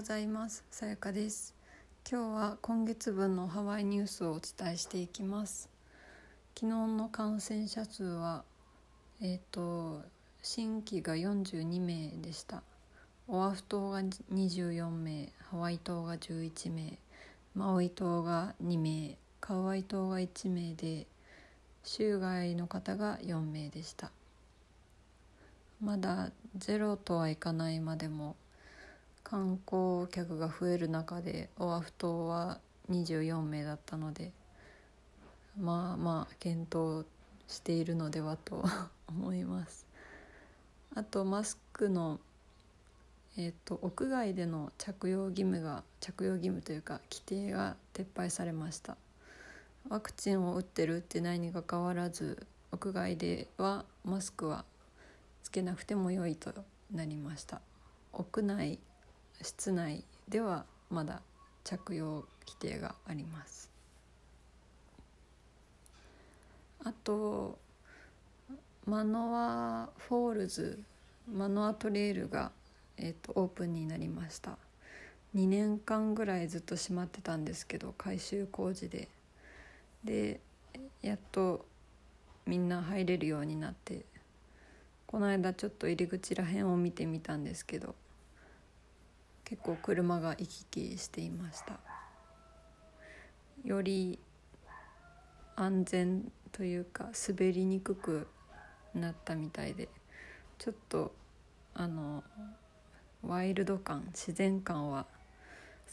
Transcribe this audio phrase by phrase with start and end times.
[0.00, 0.64] ございます。
[0.70, 1.54] さやかです。
[2.10, 5.68] 今日は今月分のハワイニュースをお伝えしていきます。
[6.58, 6.66] 昨日
[6.96, 8.42] の感染者数は
[9.20, 10.02] えっ、ー、と
[10.40, 12.62] 新規が42名でした。
[13.28, 16.98] オアフ島が24名ハワイ島が11名
[17.54, 21.06] マウイ島が2名カウアイ島が1名で
[21.84, 24.10] 州外の方が4名でした。
[25.78, 28.34] まだゼロとはいかないまでも
[29.30, 32.58] 観光客が増える中でオアフ島は
[32.90, 34.32] 24名だったので
[35.56, 37.06] まあまあ検討
[37.46, 38.64] しているのではと
[39.06, 39.86] 思います。
[40.96, 42.18] あとマスクの
[43.36, 48.96] えーと、屋外での着用義務が着用義務というか規定が撤廃されました。
[49.88, 54.64] ワクチンを打ってる打ってないにかかわらず屋外ではマスクは
[55.44, 56.52] つけなくても良いと
[56.90, 57.60] なりました。
[58.12, 58.80] 屋内
[59.42, 61.22] 室内ではまだ
[61.64, 63.70] 着用規定があります。
[66.84, 67.58] あと
[68.86, 70.78] マノアフォールズ
[71.30, 72.50] マノアトレイルが、
[72.96, 74.56] えーと、オープンになりました。
[75.36, 79.08] 2年間ぐらいずっと閉まってたんですけど改修工事で。
[80.04, 80.40] で
[81.02, 81.66] やっと
[82.46, 84.04] みんな入れるようになって
[85.06, 87.94] この間ちょっと入り口らへんを見てみたんですけど
[89.50, 91.80] 結構車が行き来していました。
[93.64, 94.20] より
[95.56, 98.28] 安全というか滑りにくく
[98.94, 99.88] なったみたいで
[100.56, 101.12] ちょっと
[101.74, 102.22] あの
[103.22, 105.06] ワイルド感自然感は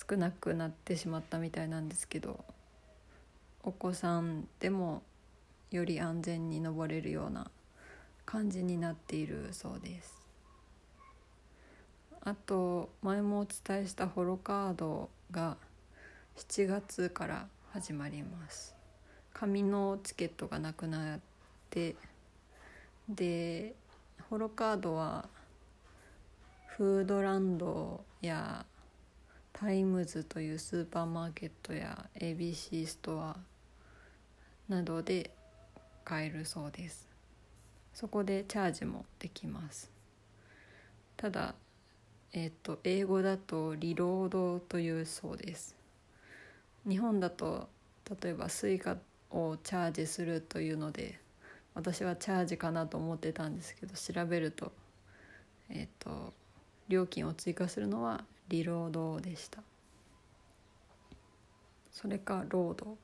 [0.09, 2.45] 少なくなってしまったみたいなんですけど
[3.63, 5.01] お子さんでも
[5.71, 7.49] より安全に登れるような
[8.23, 10.26] 感じになっているそうです。
[12.21, 15.57] あと前もお伝えしたホロカードが
[16.35, 18.75] 7月から始まります。
[19.33, 21.19] 紙のチケットがなくなっ
[21.69, 21.95] て
[23.07, 23.75] で
[24.29, 25.29] ホロカードは
[26.65, 28.65] フードランドや
[29.53, 33.37] タイムズというスーパーマーケットや ABC ストア
[34.67, 35.31] などで
[36.03, 37.07] 買えるそうです。
[37.93, 39.89] そこでチャージもできます。
[41.15, 41.55] ただ
[42.33, 45.75] えっ、と英語だと reload というそうです。
[46.87, 47.69] 日本だと
[48.21, 48.97] 例えば Suica
[49.31, 51.19] をチャージするというので
[51.73, 54.71] 私はチャージかなと思ってたんですけど調べると
[55.69, 56.33] えっ、と
[56.87, 59.61] 料金を追加するのはリロードでした。
[61.91, 62.97] それかロード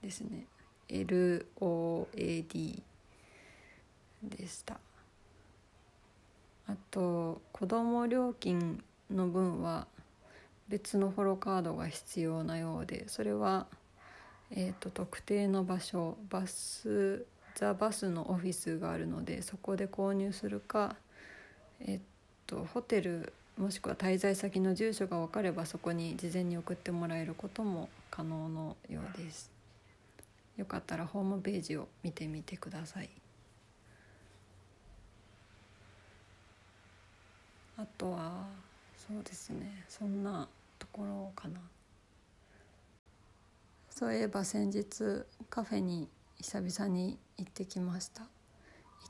[0.00, 0.46] ですね。
[0.88, 2.82] LOAD
[4.22, 4.80] でした。
[6.68, 9.86] あと子ども料金の分は
[10.68, 13.66] 別のフォローカードが必要なようでそれは、
[14.50, 17.24] えーと、特定の場所バス
[17.54, 20.94] ザ・バスのオフィスがあるのでそこで購入するか、
[21.80, 22.00] えー
[22.46, 29.50] と、ホテルもしくは滞在先の住所が分かればそこに事前に送ってもらえることも可能のようです。
[30.56, 33.10] よかったらホームページを見てみてください。
[37.98, 38.46] とは
[38.96, 40.48] そうですねそんな
[40.78, 41.60] ところかな。
[43.90, 48.22] そういえば先日カフェに久々に行ってきました。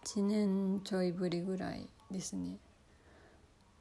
[0.06, 2.56] 1年ちょいぶりぐらいですね。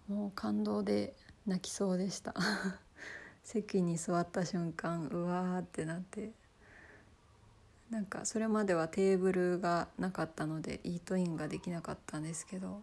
[0.09, 1.13] もう感動で
[1.45, 2.35] 泣きそうでした。
[3.43, 6.31] 席に座った瞬間うわーってなって。
[7.89, 12.81] なんかそれまではテーブルがなかったのでイートインができなかったんですけど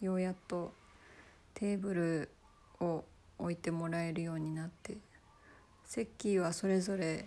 [0.00, 0.72] ようやっと
[1.60, 2.30] テーブル
[2.80, 3.04] を
[3.38, 4.96] 置いてもらえるようになって
[5.84, 7.26] 席はそれぞれ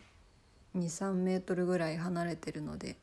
[0.76, 2.98] 23メートルぐらい離れてるので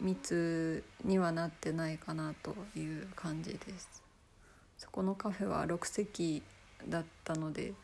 [0.00, 4.02] 密にはなってないかなという感じです。
[4.78, 6.42] そこのカフェは6席
[6.88, 7.74] だったので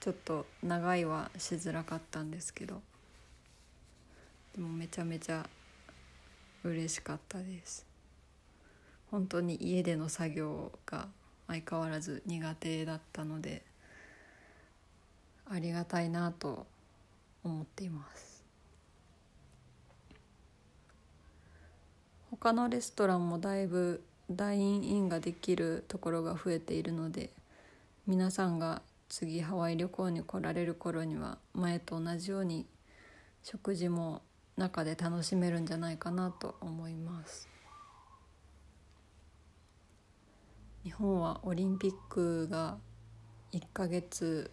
[0.00, 2.82] ちょっと長いはしづらかったんですけど
[4.54, 5.48] でもめちゃめちゃ
[6.62, 7.86] 嬉しかったです。
[9.10, 11.06] 本当に家での作業が
[11.52, 13.62] 相変わらず苦手だったので
[15.50, 16.66] ありがたいなと
[17.44, 18.42] 思っています
[22.30, 27.30] 他のレストランもだいぶダインインができるところが増えているので
[28.06, 32.64] 皆さんが次ハワイ旅行に来られる頃には前と同じように
[33.42, 34.22] 食事も
[34.56, 37.51] 中で楽しめるんじゃないかなと思います。
[40.84, 42.76] 日本はオリンピックが
[43.52, 44.50] 1ヶ月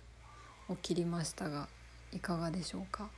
[0.68, 1.68] を切りましたが
[2.12, 3.10] いかがでしょうか？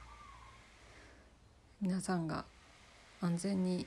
[1.81, 2.45] 皆さんが
[3.19, 3.85] 安全に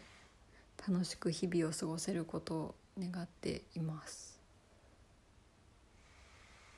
[0.86, 4.38] 楽しく日々を過ごせることを願っています。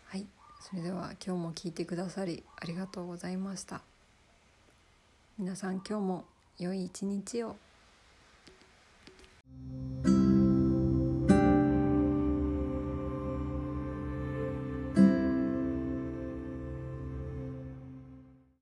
[0.05, 0.27] はい。
[0.61, 3.83] それでは今日も聞いてくださりありがとうございました。
[5.37, 6.25] 皆さん今日も
[6.59, 7.57] 良い一日を。